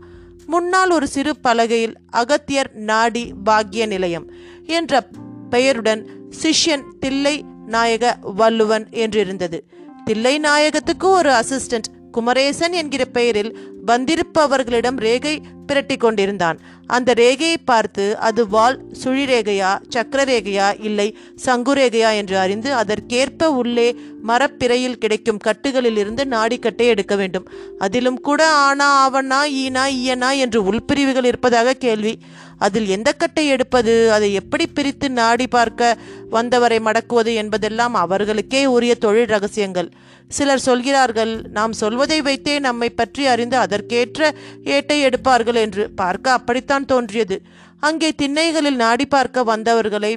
முன்னால் 0.47 0.91
ஒரு 0.91 1.09
சிறு 1.09 1.37
பலகையில் 1.37 1.97
அகத்தியர் 2.11 2.73
நாடி 2.73 3.33
பாக்கிய 3.45 3.87
நிலையம் 3.87 4.31
என்ற 4.67 5.09
பெயருடன் 5.51 6.18
சிஷ்யன் 6.43 6.83
தில்லை 7.01 7.45
நாயக 7.67 8.19
வள்ளுவன் 8.23 8.89
என்றிருந்தது. 8.91 9.61
தில்லை 10.05 10.39
நாயகத்துக்கு 10.39 11.09
ஒரு 11.09 11.31
அசிஸ்டன்ட் 11.31 11.97
குமரேசன் 12.11 12.73
என்கிற 12.73 13.05
பெயரில் 13.05 13.59
வந்திருப்பவர்களிடம் 13.87 14.97
ரேகை 14.97 15.41
பிரட்டி 15.67 15.97
கொண்டிருந்தான். 15.97 16.61
அந்த 16.87 17.15
ரேகையை 17.17 17.55
பார்த்து 17.65 18.19
அது 18.19 18.49
வால் 18.49 18.87
சுழிரேகையா 19.05 19.81
சக்கரரேகையா 19.97 20.85
இல்லை 20.85 21.17
சங்குரேகையா? 21.47 22.13
என்று 22.17 22.39
அறிந்து 22.39 22.75
அதற்கேற்ப 22.75 23.51
உள்ளே 23.51 23.97
மரப்பிறையில் 24.27 24.99
கிடைக்கும் 24.99 25.37
கட்டுகளில் 25.37 25.97
இருந்து 25.97 26.25
நாடிக்கட்டை 26.25 26.87
எடுக்க 26.87 27.17
வேண்டும். 27.17 27.49
அதிலும் 27.79 28.21
கூட 28.21 28.49
ஆனா 28.49 29.11
ஆவண்ணா 29.11 29.41
ஈனா 29.51 29.87
ஈயனா 29.91 30.37
என்று 30.37 30.73
உள்பிரிவுகள் 30.73 31.25
இருப்பதாக 31.25 31.73
கேள்வி. 31.73 32.19
அதில் 32.59 32.87
எந்த 32.87 33.13
கட்டை 33.13 33.47
எடுப்பது 33.47 34.13
அதை 34.13 34.33
எப்படி 34.33 34.67
பிரித்து 34.67 35.11
நாடி 35.11 35.47
பார்க்க 35.47 35.97
வந்தவரை 36.31 36.79
மடக்குவது 36.79 37.35
என்பதெல்லாம் 37.35 37.95
அவர்களுக்கே 37.95 38.67
உரிய 38.67 38.95
தொழில் 38.95 39.27
ரகசியங்கள். 39.27 39.91
சிலர் 40.29 40.59
சொல்கிறார்கள் 40.59 41.43
நாம் 41.51 41.73
சொல்வதை 41.73 42.23
வைத்தே 42.23 42.59
நம்மை 42.59 42.91
பற்றி 42.91 43.27
அறிந்து 43.27 43.57
அதற்கேற்ற 43.57 44.35
ஏட்டை 44.65 44.99
எடுப்பார்கள் 45.05 45.55
என்று. 45.55 45.91
பார்க்க 45.91 46.33
அப்படித்தான் 46.33 46.85
தோன்றியது. 46.85 47.43
அங்கே 47.81 48.11
திண்ணைகளில் 48.23 48.77
நாடி 48.77 49.07
பார்க்க 49.07 49.43
வந்தவர்களை 49.43 50.13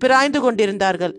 பிராய்ந்து 0.00 0.40
கொண்டிருந்தார்கள். 0.40 1.14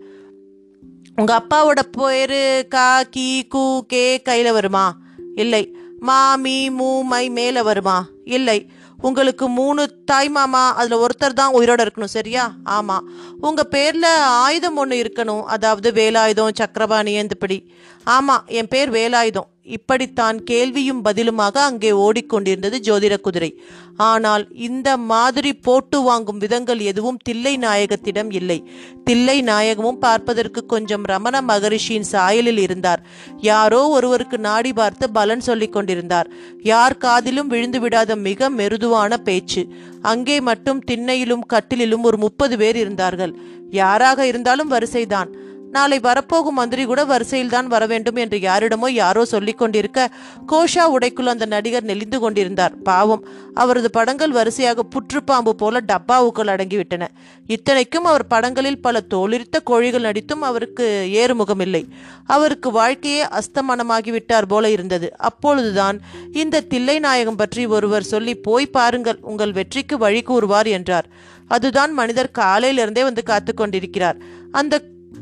உங்க 1.16 1.32
அப்பாவோட 1.38 1.80
பேரு 1.90 2.66
கா 2.68 3.02
கி 3.02 3.46
கு 3.54 3.80
கே 3.86 4.22
கையில 4.28 4.52
வருமா? 4.52 4.86
இல்லை. 5.34 5.62
மா 5.98 6.36
மீ 6.36 6.70
மூ 6.70 7.02
மை 7.02 7.30
மேல 7.30 7.62
வருமா? 7.62 8.06
இல்லை. 8.24 8.58
உங்களுக்கு 8.98 9.48
மூணு 9.48 10.04
தாய் 10.04 10.28
மாமா 10.28 10.74
அதில் 10.74 10.98
ஒருத்தர் 10.98 11.32
தான் 11.32 11.54
உயிரோட 11.54 11.84
இருக்கணும் 11.84 12.04
சரியா? 12.04 12.52
ஆமாம் 12.64 13.08
உங்கள் 13.40 13.68
பேரில் 13.68 14.08
ஆயுதம் 14.22 14.76
ஒன்று 14.76 15.02
இருக்கணும் 15.02 15.42
அதாவது 15.44 15.92
வேலாயுதம் 15.92 16.54
சக்கரபாணி 16.54 17.22
இந்தபடி 17.22 17.58
ஆமாம் 18.04 18.44
என் 18.46 18.68
பேர் 18.68 18.90
வேலாயுதம். 18.90 19.48
இப்படித்தான் 19.68 20.38
கேள்வியும் 20.44 21.04
பதிலுமாக 21.04 21.56
அங்கே 21.60 21.90
ஓடிக்கொண்டிருந்தது 21.90 22.78
ஜோதிட 22.88 23.16
குதிரை. 23.20 23.50
ஆனால் 23.96 24.44
இந்த 24.52 24.88
மாதிரி 24.96 25.50
போட்டு 25.52 26.02
வாங்கும் 26.02 26.38
விதங்கள் 26.38 26.78
எதுவும் 26.78 27.18
தில்லை 27.24 27.54
நாயகத்திடம் 27.56 28.30
இல்லை. 28.30 28.58
தில்லை 29.04 29.42
நாயகமும் 29.42 29.98
பார்ப்பதற்கு 29.98 30.66
கொஞ்சம் 30.66 31.02
ரமண 31.02 31.40
மகரிஷியின் 31.40 32.08
சாயலில் 32.12 32.58
இருந்தார். 32.58 33.02
யாரோ 33.40 33.80
ஒருவருக்கு 33.88 34.38
நாடி 34.38 34.72
பார்த்து 34.72 35.10
பலன் 35.10 35.40
சொல்லிக் 35.40 35.72
கொண்டிருந்தார். 35.72 36.30
யார் 36.62 36.96
காதிலும் 36.96 37.46
விழுந்து 37.46 37.80
விடாத 37.80 38.16
மிக 38.20 38.50
மெருதுவான 38.50 39.16
பேச்சு. 39.16 39.64
அங்கே 40.02 40.40
மட்டும் 40.40 40.82
திண்ணையிலும் 40.90 41.48
கட்டிலிலும் 41.54 42.02
ஒரு 42.02 42.18
முப்பது 42.18 42.56
பேர் 42.58 42.76
இருந்தார்கள். 42.76 43.34
யாராக 43.70 44.26
இருந்தாலும் 44.26 44.72
வரிசைதான். 44.72 45.30
நாளை 45.76 45.98
வரப்போகும் 46.06 46.56
மந்திரி 46.58 46.84
கூட 46.84 47.00
வரிசையில் 47.04 47.52
தான் 47.54 47.68
வர 47.72 47.82
வேண்டும் 47.86 48.18
என்று 48.22 48.38
யாரிடமோ 48.38 48.88
யாரோ 48.92 49.22
சொல்லிக் 49.32 49.58
கொண்டிருக்க 49.60 50.06
கோஷா 50.52 50.84
உடைக்குள் 50.94 51.30
அந்த 51.32 51.46
நடிகர் 51.54 51.88
நெளிந்து 51.90 52.18
கொண்டிருந்தார். 52.20 52.74
பாவம் 52.88 53.22
அவரது 53.54 53.88
படங்கள் 53.90 54.36
வரிசையாக 54.38 54.84
புற்றுப்பாம்பு 54.94 55.52
போல 55.62 55.82
டப்பாவுக்குள் 55.92 56.52
அடங்கிவிட்டன. 56.54 57.06
இத்தனைக்கும் 57.46 58.04
அவர் 58.04 58.26
படங்களில் 58.26 58.80
பல 58.80 59.02
தோலிருத்த 59.14 59.56
கோழிகள் 59.70 60.06
நடித்தும் 60.08 60.44
அவருக்கு 60.50 60.86
ஏறுமுகம் 61.22 61.62
இல்லை 61.66 61.82
அவருக்கு 62.26 62.70
வாழ்க்கையே 62.70 63.22
அஸ்தமனமாகிவிட்டார் 63.40 64.50
போல 64.52 64.70
இருந்தது. 64.70 65.08
அப்பொழுதுதான் 65.28 65.98
இந்த 66.42 66.66
தில்லை 66.72 66.98
நாயகம் 66.98 67.40
பற்றி 67.42 67.64
ஒருவர் 67.76 68.10
சொல்லி 68.12 68.34
போய் 68.48 68.74
பாருங்கள் 68.78 69.18
உங்கள் 69.22 69.56
வெற்றிக்கு 69.58 69.98
வழி 69.98 70.22
கூறுவார் 70.22 70.70
என்றார். 70.78 71.08
அதுதான் 71.48 71.92
மனிதர் 71.92 72.36
காலையிலிருந்தே 72.38 73.02
வந்து 73.02 73.22
காத்து 73.22 73.52
கொண்டிருக்கிறார். 73.54 74.18
அந்த 74.52 74.74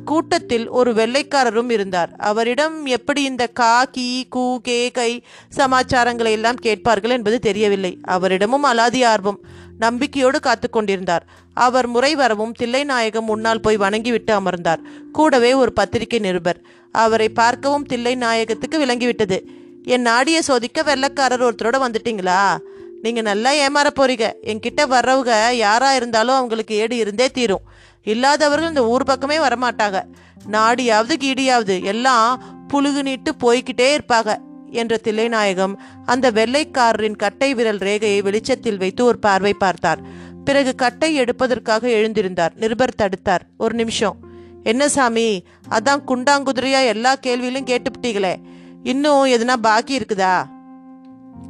கூட்டத்தில் 0.04 0.68
ஒரு 0.68 0.92
வெள்ளைக்காரரும் 0.92 1.70
இருந்தார். 1.70 2.10
அவரிடம் 2.16 2.86
எப்படி 2.86 3.22
இந்த 3.22 3.46
கா 3.46 3.84
கி 3.84 4.26
கூ 4.30 4.60
கே 4.60 4.90
கை 4.90 5.24
சமாச்சாரங்களை 5.56 6.30
எல்லாம் 6.30 6.54
கேட்பார்கள் 6.54 7.10
என்பது 7.10 7.38
தெரியவில்லை. 7.38 7.98
அவரிடமும் 8.08 8.64
அலாதி 8.64 9.04
ஆர்வம் 9.04 9.40
நம்பிக்கையோடு 9.78 10.40
காத்து 10.40 10.70
கொண்டிருந்தார். 10.70 11.26
அவர் 11.54 11.86
முறை 11.86 12.14
வரவும் 12.14 12.54
தில்லைநாயகம் 12.58 13.20
முன்னால் 13.20 13.60
போய் 13.60 13.76
வணங்கிவிட்டு 13.76 14.32
அமர்ந்தார். 14.34 14.80
கூடவே 15.12 15.52
ஒரு 15.52 15.72
பத்திரிகை 15.72 16.18
நிருபர். 16.18 16.62
அவரை 16.92 17.28
பார்க்கவும் 17.28 17.84
தில்லை 17.84 18.14
நாயகத்துக்கு 18.14 18.78
விளங்கிவிட்டது. 18.78 19.40
என் 19.84 20.00
நாடியை 20.00 20.40
சோதிக்க 20.40 20.82
வெள்ளைக்காரர் 20.82 21.42
ஒருத்தரோட 21.42 21.76
வந்துட்டீங்களா? 21.88 22.58
நீங்க 23.06 23.20
நல்லா 23.20 23.50
ஏமாற 23.52 23.86
போறீங்க. 23.96 24.32
என்கிட்ட 24.42 24.80
வர்றவங்க 24.90 25.52
யாரா 25.52 25.94
இருந்தாலும் 25.94 26.34
அவங்களுக்கு 26.34 26.75
ஏடு 26.75 26.96
இருந்தே 26.96 27.30
தீரும். 27.30 27.60
இல்லாதவர்கள் 28.02 28.68
இந்த 28.68 28.86
ஊர் 28.86 29.04
பக்கமே 29.04 29.38
வரமாட்டாங்க. 29.38 30.02
நாடியாவது 30.50 31.12
கீடியாவது 31.20 31.82
எல்லாம் 31.82 32.42
புழுகுனிட்டு 32.72 33.30
போய்கிட்டே 33.44 33.98
இருப்பாங்க 33.98 34.36
என்ற 34.70 34.98
தில்லைநாயகம் 35.04 35.75
அந்த 36.06 36.30
வெள்ளைக்காரரின் 36.30 37.16
கட்டை 37.16 37.54
விரல் 37.54 37.78
ரேகையை 37.78 38.22
வெளிச்சத்தில் 38.22 38.78
வைத்து 38.78 39.04
ஒரு 39.04 39.18
பார்வை 39.18 39.54
பார்த்தார். 39.54 40.00
பிறகு 40.44 40.75
கட்டை 40.75 41.14
எடுப்பதற்காக 41.14 41.88
எழுந்திருந்தார். 41.88 42.54
நிருபர் 42.54 42.98
தடுத்தார். 43.02 43.44
ஒரு 43.58 43.75
நிமிஷம். 43.75 44.16
என்ன 44.62 44.88
சாமி? 44.88 45.44
அதான் 45.70 46.02
குண்டாங்குதிரையா 46.06 46.86
எல்லா 46.86 47.16
கேள்வியிலும் 47.26 47.68
கேட்டுப்பிட்டீங்களே. 47.70 48.34
இன்னும் 48.82 49.26
எதுனா 49.26 49.52
பாக்கி 49.52 49.98
இருக்குதா? 49.98 50.44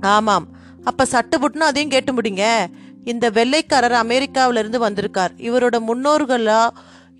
ஆமாம். 0.00 0.55
அப்ப 0.86 1.06
சட்டுபுட்டுன்னு 1.14 1.70
அதையும் 1.70 1.94
கேட்டு 1.94 2.12
முடிங்க. 2.16 2.44
இந்த 3.04 3.26
வெள்ளைக்காரர் 3.30 3.96
அமெரிக்காவிலிருந்து 4.04 4.78
வந்திருக்கார். 4.86 5.34
இவரோட 5.48 5.76
முன்னோர்களா 5.88 6.60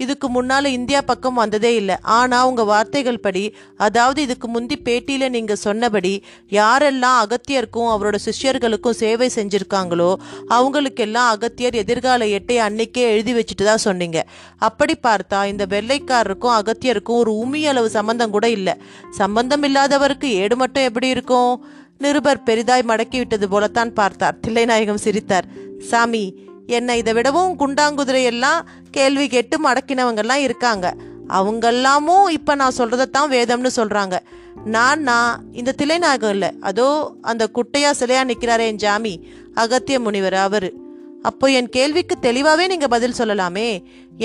இதுக்கு 0.05 0.27
முன்னால 0.29 0.65
இந்தியா 0.79 1.01
பக்கம் 1.01 1.39
வந்ததே 1.41 1.71
இல்லை. 1.75 1.95
ஆனா 2.17 2.39
உங்க 2.49 2.63
வார்த்தைகள் 2.71 3.21
படி 3.27 3.43
அதாவது 3.77 4.19
இதுக்கு 4.23 4.47
முந்தி 4.49 4.77
பேட்டியில 4.85 5.29
நீங்க 5.29 5.55
சொன்னபடி 5.57 6.13
யாரெல்லாம் 6.51 7.21
அகத்தியருக்கும் 7.23 7.93
அவரோட 7.93 8.19
சிஷ்யர்களுக்கும் 8.25 8.99
சேவை 9.03 9.29
செஞ்சிருக்காங்களோ 9.37 10.11
அவங்களுக்கெல்லாம் 10.49 11.31
அகத்தியர் 11.35 11.81
எதிர்கால 11.83 12.29
எட்டை 12.39 12.59
அன்னைக்கே 12.67 13.07
எழுதி 13.13 13.35
வச்சுட்டு 13.39 13.67
தான் 13.71 13.85
சொன்னீங்க. 13.87 14.21
அப்படி 14.69 14.97
பார்த்தா 15.09 15.41
இந்த 15.53 15.67
வெள்ளைக்காரருக்கும் 15.75 16.57
அகத்தியருக்கும் 16.59 17.23
ஒரு 17.23 17.35
உமி 17.45 17.63
அளவு 17.73 17.91
சம்பந்தம் 17.91 18.37
கூட 18.37 18.49
இல்லை. 18.49 18.77
சம்பந்தம் 19.23 19.63
இல்லாதவருக்கு 19.63 20.31
ஏடு 20.43 20.57
மட்டும் 20.57 20.89
எப்படி 20.91 21.09
இருக்கும்? 21.09 21.53
நிருபர் 21.99 22.43
பெரிதாய் 22.43 22.89
மடக்கிவிட்டது 22.89 23.45
போலத்தான் 23.45 23.93
பார்த்தார். 23.93 24.39
தில்லைநாயகம் 24.47 25.05
சிரித்தார். 25.05 25.47
சாமி 25.79 26.25
என்னை 26.67 26.99
இதை 26.99 27.13
விடவும் 27.13 27.59
குண்டாங்குதிரையெல்லாம் 27.59 28.61
கேள்வி 28.91 29.29
கேட்டு 29.29 29.57
மடக்கினவங்கெல்லாம் 29.69 30.43
இருக்காங்க. 30.47 30.95
அவங்கெல்லாமும் 31.29 32.29
இப்போ 32.29 32.55
நான் 32.55 32.79
சொல்கிறதத்தான் 32.79 33.31
வேதம்னு 33.31 33.71
சொல்கிறாங்க 33.77 34.17
நான் 34.65 35.01
நான் 35.01 35.45
இந்த 35.53 35.75
தில்லைநாயகம் 35.83 36.29
இல்லை. 36.29 36.51
அதோ 36.61 37.15
அந்த 37.23 37.49
குட்டையா 37.55 37.91
சிலையா 38.01 38.23
நிற்கிறாரே 38.31 38.67
என் 38.67 38.83
ஜாமி. 38.85 39.27
அகத்திய 39.55 40.01
முனிவர் 40.01 40.35
அவர். 40.35 40.69
அப்போ 41.29 41.47
என் 41.59 41.71
கேள்விக்கு 41.77 42.15
தெளிவாகவே 42.27 42.65
நீங்கள் 42.73 42.93
பதில் 42.95 43.17
சொல்லலாமே. 43.19 43.69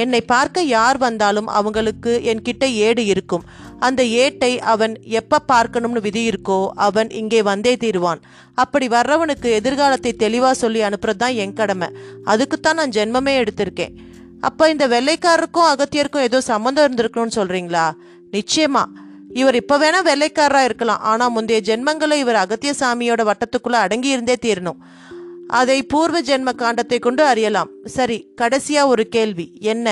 என்னை 0.01 0.22
பார்க்க 0.34 0.62
யார் 0.77 0.98
வந்தாலும் 1.05 1.50
அவங்களுக்கு 1.60 2.12
என்கிட்ட 2.31 2.65
ஏடு 2.88 3.03
இருக்கும். 3.13 3.46
அந்த 3.88 4.01
ஏட்டை 4.24 4.51
அவன் 4.74 4.93
எப்ப 5.20 5.41
பார்க்கணும்னு 5.51 6.01
விதி 6.08 6.24
இருக்கோ 6.31 6.60
அவன் 6.88 7.10
இங்கே 7.22 7.41
வந்தே 7.50 7.74
தீருவான். 7.84 8.22
அப்படி 8.63 8.88
வர்றவனுக்கு 8.96 9.50
எதிர்காலத்தை 9.60 10.13
தெளிவா 10.24 10.51
சொல்லி 10.63 10.81
அனுப்புறது 10.88 11.22
தான் 11.24 11.38
என் 11.43 11.58
கடமை. 11.60 11.89
அதுக்குத்தான் 12.34 12.79
நான் 12.81 12.96
ஜென்மமே 12.98 13.36
எடுத்திருக்கேன். 13.43 13.96
அப்ப 14.50 14.70
இந்த 14.74 14.86
வெள்ளைக்காரருக்கும் 14.96 15.70
அகத்தியருக்கும் 15.72 16.27
ஏதோ 16.29 16.41
சம்மந்தம் 16.51 16.86
இருந்திருக்கணும்னு 16.88 17.38
சொல்றீங்களா? 17.39 17.86
நிச்சயமா. 18.38 18.84
இவர் 19.41 19.58
இப்ப 19.60 19.75
வேணா 19.81 20.00
வெள்ளைக்காரரா 20.08 20.62
இருக்கலாம். 20.70 21.01
ஆனா 21.12 21.25
முந்தைய 21.36 21.60
ஜென்மங்களை 21.67 22.15
இவர் 22.24 22.41
அகத்திய 22.43 22.72
சாமியோட 22.79 23.22
வட்டத்துக்குள்ள 23.29 23.77
அடங்கி 23.86 24.10
இருந்தே 24.15 24.36
தீரணும். 24.46 24.79
அதை 25.60 25.77
பூர்வ 25.84 26.17
ஜென்ம 26.22 26.50
காண்டத்தை 26.58 27.00
கொண்டு 27.00 27.24
அறியலாம். 27.24 27.70
சரி 27.86 28.17
கடைசியா 28.41 28.81
ஒரு 28.86 29.03
கேள்வி. 29.08 29.48
என்ன? 29.74 29.88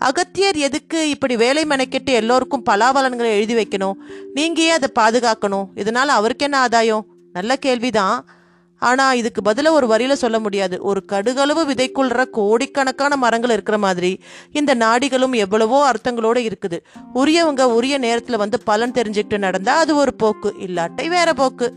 அகத்தியர் 0.00 0.56
எதுக்கு 0.56 0.98
இப்படி 1.08 1.36
வேலை 1.36 1.62
மெனக்கெட்டு 1.64 2.12
எல்லோருக்கும் 2.20 2.66
பலாபலன்களை 2.70 3.30
எழுதி 3.38 3.54
வைக்கணும்? 3.54 3.96
நீங்க 4.32 4.60
ஏன் 4.62 4.76
அதை 4.78 4.90
பாதுகாக்கணும்? 5.00 5.66
இதனால 5.76 6.10
அவருக்கு 6.18 6.44
என்ன 6.44 6.58
ஆதாயம்? 6.58 7.06
நல்ல 7.32 7.56
கேள்விதான். 7.56 8.18
ஆனால் 8.82 9.16
இதுக்கு 9.16 9.40
பதிலாக 9.42 9.76
ஒரு 9.76 9.86
வரியில் 9.86 10.20
சொல்ல 10.22 10.38
முடியாது. 10.38 10.76
ஒரு 10.82 11.00
கடுகளவு 11.12 11.62
விதைக்குள்ற 11.70 12.20
கோடிக்கணக்கான 12.30 13.16
மரங்கள் 13.16 13.50
இருக்கிற 13.50 13.78
மாதிரி 13.78 14.12
இந்த 14.52 14.74
நாடிகளும் 14.74 15.34
எவ்வளவோ 15.34 15.80
அர்த்தங்களோட 15.90 16.38
இருக்குது. 16.48 16.78
உரியவங்க 17.12 17.68
உரிய 17.68 17.98
நேரத்தில் 17.98 18.42
வந்து 18.44 18.60
பலன் 18.60 18.92
தெரிஞ்சுக்கிட்டு 18.92 19.38
நடந்தால் 19.38 19.78
அது 19.78 19.94
ஒரு 19.96 20.14
போக்கு. 20.14 20.52
இல்லாட்டை 20.58 21.08
வேற 21.08 21.32
போக்கு. 21.32 21.68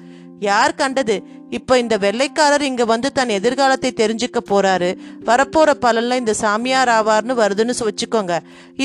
யார் 0.44 0.80
கண்டது? 0.82 1.16
இப்ப 1.58 1.78
இந்த 1.80 1.96
வெள்ளைக்காரர் 2.04 2.66
இங்க 2.68 2.84
வந்து 2.92 3.10
தன் 3.18 3.34
எதிர்காலத்தை 3.38 3.92
தெரிஞ்சுக்க 4.02 4.40
போறாரு. 4.52 4.90
வரப்போற 5.30 5.70
பலன்ல 5.86 6.18
இந்த 6.22 6.34
சாமியார் 6.34 6.92
ஆவார்னு 6.98 7.34
வருதுன்னு 7.42 7.74
வச்சுக்கோங்க. 7.90 8.36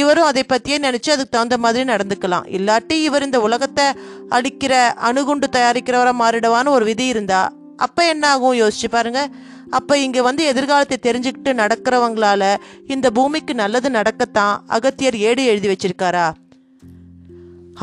இவரும் 0.00 0.28
அதை 0.30 0.42
பத்தியே 0.52 0.78
நினைச்சு 0.86 1.10
அதுக்கு 1.14 1.34
தகுந்த 1.36 1.58
மாதிரி 1.64 1.84
நடந்துக்கலாம். 1.92 2.48
இல்லாட்டி 2.56 2.96
இவர் 3.08 3.26
இந்த 3.28 3.40
உலகத்தை 3.40 3.86
அழிக்கிற 4.38 4.74
அணுகுண்டு 5.08 5.48
தயாரிக்கிறவரை 5.56 6.14
மாறிடுவான்னு 6.22 6.76
ஒரு 6.78 6.84
விதி 6.84 7.06
இருந்தா 7.06 7.42
அப்ப 7.86 8.06
என்ன 8.12 8.24
ஆகும்? 8.34 8.58
யோசிச்சு 8.62 8.88
பாருங்க. 8.90 9.20
அப்ப 9.78 9.98
இங்க 9.98 10.18
வந்து 10.22 10.42
எதிர்காலத்தை 10.44 10.96
தெரிஞ்சுக்கிட்டு 11.06 11.50
நடக்கிறவங்களால 11.62 12.42
இந்த 12.94 13.06
பூமிக்கு 13.10 13.54
நல்லது 13.54 13.88
நடக்கத்தான் 13.90 14.54
அகத்தியர் 14.66 15.16
ஏடு 15.28 15.42
எழுதி 15.44 15.68
வச்சிருக்காரா? 15.72 16.26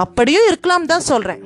அப்படியும் 0.04 0.48
இருக்கலாம் 0.48 0.90
தான் 0.92 1.08
சொல்றேன். 1.12 1.44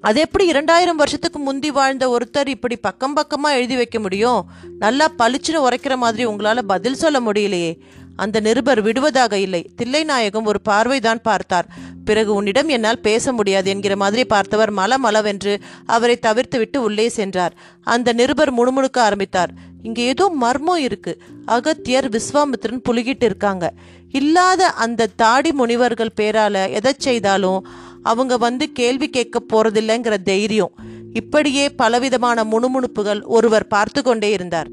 அது 0.00 0.20
எப்படி 0.20 0.46
இரண்டாயிரம் 0.46 0.96
வருஷத்துக்கு 0.96 1.38
முந்தி 1.38 1.70
வாழ்ந்த 1.70 2.16
ஒருத்தர் 2.16 2.46
இப்படி 2.46 2.76
பக்கம் 2.76 3.14
பக்கமாக 3.14 3.56
எழுதி 3.56 3.76
வைக்க 3.76 4.00
முடியும்? 4.00 4.46
நல்லா 4.78 5.08
பளிச்சுன்னு 5.18 5.66
உரைக்கிற 5.70 5.96
மாதிரி 5.96 6.24
உங்களால் 6.24 6.66
பதில் 6.66 6.94
சொல்ல 6.94 7.20
முடியலையே. 7.20 7.78
அந்த 8.16 8.40
நிருபர் 8.40 8.82
விடுவதாக 8.82 9.38
இல்லை. 9.38 9.70
தில்லைநாயகம் 9.82 10.44
ஒரு 10.44 10.60
பார்வைதான் 10.68 11.22
பார்த்தார். 11.22 11.68
பிறகு 12.04 12.34
உன்னிடம் 12.34 12.68
என்னால் 12.68 13.00
பேச 13.00 13.32
முடியாது 13.32 13.70
என்கிற 13.70 13.96
மாதிரி 13.96 14.24
பார்த்தவர் 14.24 14.72
மல 14.72 14.96
மலவென்று 14.96 15.58
அவரை 15.86 16.18
தவிர்த்துவிட்டு 16.22 16.76
உள்ளே 16.76 17.08
சென்றார். 17.08 17.54
அந்த 17.82 18.12
நிருபர் 18.12 18.54
முணுமுணுக்க 18.54 18.98
ஆரம்பித்தார். 18.98 19.50
இங்கே 19.82 20.04
ஏதோ 20.04 20.28
மர்மம் 20.28 20.78
இருக்கு. 20.78 21.22
அகத்தியர் 21.46 22.08
விஸ்வாமித்ரன் 22.08 22.82
புலிகிட்டு 22.88 23.24
இருக்காங்க. 23.24 23.72
இல்லாத 24.10 24.66
அந்த 24.66 25.06
தாடி 25.06 25.52
முனிவர்கள் 25.52 26.12
பேரால 26.20 26.70
எதை 26.70 26.94
செய்தாலும் 26.98 27.66
அவங்க 28.02 28.36
வந்து 28.36 28.72
கேள்வி 28.72 29.08
கேட்க 29.08 29.40
போறதில்லைங்கிற 29.52 30.22
தைரியம். 30.22 30.70
இப்படியே 31.12 31.68
பலவிதமான 31.68 32.44
முணுமுணுப்புகள் 32.44 33.22
ஒருவர் 33.24 33.66
பார்த்து 33.66 34.02
கொண்டே 34.02 34.30
இருந்தார். 34.30 34.68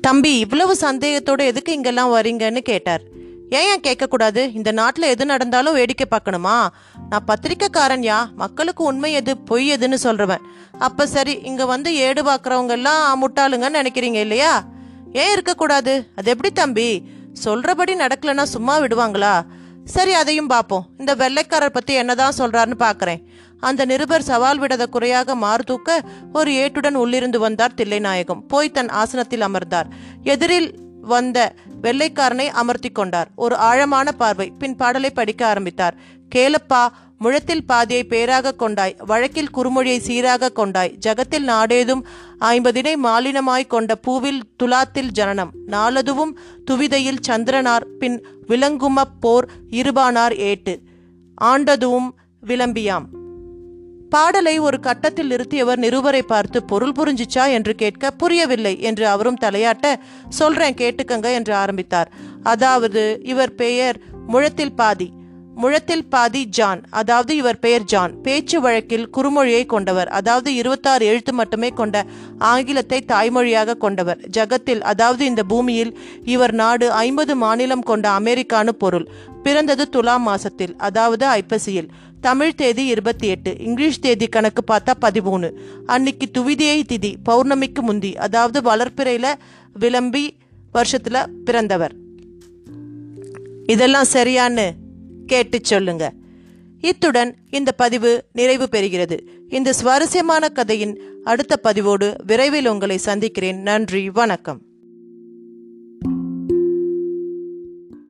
தம்பி 0.00 0.38
இவ்வளவு 0.38 0.76
சந்தேகத்தோடு 0.76 1.44
எதுக்கு 1.44 1.72
இங்கெல்லாம் 1.72 2.12
வரீங்கன்னு 2.12 2.58
கேட்டார். 2.58 3.02
ஏன் 3.50 3.68
ஏன் 3.68 3.80
கேட்கக்கூடாது? 3.80 4.54
இந்த 4.54 4.72
நாட்டில் 4.72 5.04
எது 5.04 5.26
நடந்தாலும் 5.26 5.74
வேடிக்கை 5.74 6.06
பார்க்கணுமா? 6.10 6.68
நான் 7.08 7.26
பத்திரிக்கைக்காரன் 7.26 8.02
யா 8.02 8.34
மக்களுக்கு 8.34 8.84
உண்மை 8.84 9.12
எது 9.12 9.38
பொய் 9.38 9.72
எதுன்னு 9.72 9.96
சொல்றவன். 10.02 10.38
அப்ப 10.78 11.06
சரி 11.06 11.40
இங்க 11.42 11.66
வந்து 11.66 11.94
ஏடு 11.94 12.22
பார்க்குறவங்க 12.22 12.68
எல்லாம் 12.68 13.22
முட்டாளுங்கன்னு 13.22 13.86
நினைக்கிறீங்க 13.86 14.14
இல்லையா? 14.14 14.64
ஏன் 15.12 15.32
இருக்கக்கூடாது? 15.32 16.06
அது 16.16 16.30
எப்படி 16.30 16.52
தம்பி? 16.52 17.02
சொல்றபடி 17.44 17.94
நடக்கலன்னா 17.94 18.42
சும்மா 18.42 18.80
விடுவாங்களா? 18.80 19.42
சரி 19.94 20.12
அதையும் 20.12 20.46
பார்ப்போம். 20.46 20.84
இந்த 20.98 21.12
வெள்ளைக்காரர் 21.14 21.76
பத்தி 21.76 21.92
என்னதான் 21.94 22.38
சொல்றாருன்னு 22.38 22.78
பார்க்கறேன். 22.86 23.22
அந்த 23.60 23.84
நிருபர் 23.84 24.26
சவால் 24.28 24.60
விடத 24.60 24.84
குறையாக 24.86 25.34
மாறுதூக்க 25.34 25.98
ஒரு 26.32 26.50
ஏட்டுடன் 26.52 26.94
உள்ளிருந்து 26.94 27.38
வந்தார் 27.38 27.76
தில்லைநாயகம். 27.76 28.40
போய் 28.48 28.70
தன் 28.70 28.88
ஆசனத்தில் 28.88 29.40
அமர்ந்தார். 29.40 29.90
எதிரில் 30.22 30.70
வந்த 31.00 31.38
வெள்ளைக்காரனை 31.82 32.46
அமர்த்தி 32.62 32.90
கொண்டார். 32.90 33.28
ஒரு 33.36 33.56
ஆழமான 33.56 34.12
பார்வை. 34.12 34.48
பின் 34.58 34.76
பாடலை 34.76 35.10
படிக்க 35.10 35.46
ஆரம்பித்தார். 35.46 35.94
கேளப்பா 36.34 36.82
முழத்தில் 37.18 37.64
பாதியை 37.64 38.02
பேராக 38.04 38.52
கொண்டாய் 38.52 38.94
வழக்கில் 39.06 39.50
குறுமொழியை 39.56 39.98
சீராக 40.00 40.50
கொண்டாய் 40.50 40.92
ஜகத்தில் 41.06 41.46
நாடேதும் 41.48 42.02
ஐம்பதினை 42.38 42.94
மாலினமாய் 43.06 43.66
கொண்ட 43.66 43.94
பூவில் 44.06 44.40
துலாத்தில் 44.62 45.10
ஜனனம் 45.10 45.50
நாளதுவும் 45.66 46.32
துவிதையில் 46.64 47.20
சந்திரனார் 47.28 47.86
பின் 47.98 48.16
விளங்குமப் 48.50 49.20
போர் 49.20 49.48
இருபானார் 49.70 50.34
ஏட்டு. 50.34 50.80
ஆண்டதும் 51.44 52.08
விளம்பியாம். 52.46 53.04
பாடலை 54.10 54.58
ஒரு 54.58 54.80
கட்டத்தில் 54.80 55.30
நிறுத்தியவர் 55.30 55.78
நிருபரை 55.78 56.22
பார்த்து 56.22 56.64
பொருள் 56.64 56.92
புரிஞ்சிச்சா 56.92 57.52
என்று 57.52 57.74
கேட்க 57.74 58.10
புரியவில்லை 58.10 58.80
என்று 58.80 59.06
அவரும் 59.06 59.38
தலையாட்ட 59.40 59.94
சொல்றேன் 60.28 60.74
கேட்டுக்கங்க 60.74 61.32
என்று 61.32 61.54
ஆரம்பித்தார். 61.54 62.12
அதாவது 62.42 63.20
இவர் 63.22 63.54
பெயர் 63.54 64.00
முழத்தில் 64.26 64.72
பாதி 64.72 65.12
முழத்தில் 65.60 66.04
பாதி 66.04 66.42
ஜான். 66.46 66.80
அதாவது 66.90 67.36
இவர் 67.36 67.58
பெயர் 67.58 67.84
ஜான். 67.84 68.12
பேச்சு 68.20 68.60
வழக்கில் 68.60 69.08
குறுமொழியை 69.16 69.66
கொண்டவர். 69.66 70.08
அதாவது 70.08 70.54
இருபத்தாறு 70.54 71.04
எழுத்து 71.06 71.32
மட்டுமே 71.32 71.68
கொண்ட 71.68 72.04
ஆங்கிலத்தை 72.38 73.04
தாய்மொழியாக 73.08 73.76
கொண்டவர். 73.76 74.20
ஜகத்தில் 74.36 74.80
அதாவது 74.80 75.24
இந்த 75.24 75.42
பூமியில் 75.42 75.92
இவர் 76.24 76.52
நாடு 76.52 76.92
ஐம்பது 76.92 77.36
மாநிலம் 77.36 77.82
கொண்ட 77.82 78.08
அமெரிக்கானு 78.18 78.68
பொருள். 78.68 79.08
பிறந்தது 79.42 79.88
துலாம் 79.88 80.28
மாசத்தில் 80.28 80.76
அதாவது 80.76 81.26
ஐப்பசியில். 81.26 81.90
தமிழ் 82.20 82.54
தேதி 82.54 82.86
இருபத்தி 82.86 83.28
எட்டு 83.28 83.50
இங்கிலீஷ் 83.58 84.00
தேதி 84.00 84.26
கணக்கு 84.26 84.62
பார்த்தா 84.70 84.94
பதிமூணு. 85.00 85.48
அன்னைக்கு 85.86 86.26
துவிதியை 86.38 86.80
திதி 86.92 87.12
பௌர்ணமிக்கு 87.28 87.80
முந்தி 87.80 88.16
அதாவது 88.16 88.60
வளர்ப்பிறையில 88.60 89.26
விளம்பி 89.74 90.24
வருஷத்துல 90.74 91.26
பிறந்தவர். 91.44 91.94
இதெல்லாம் 93.66 94.12
சரியான்னு 94.12 94.66
கேட்டு 95.30 95.58
சொல்லுங்க. 95.62 96.12
இத்துடன் 96.80 97.36
இந்த 97.50 97.72
பதிவு 97.72 98.24
நிறைவு 98.32 98.68
பெறுகிறது. 98.70 99.18
இந்த 99.48 99.72
சுவாரஸ்யமான 99.72 100.48
கதையின் 100.48 101.00
அடுத்த 101.24 101.56
பதிவோடு 101.56 102.16
விரைவில் 102.26 102.66
உங்களை 102.66 102.98
சந்திக்கிறேன். 102.98 103.60
நன்றி 103.60 104.10
வணக்கம். 104.10 104.60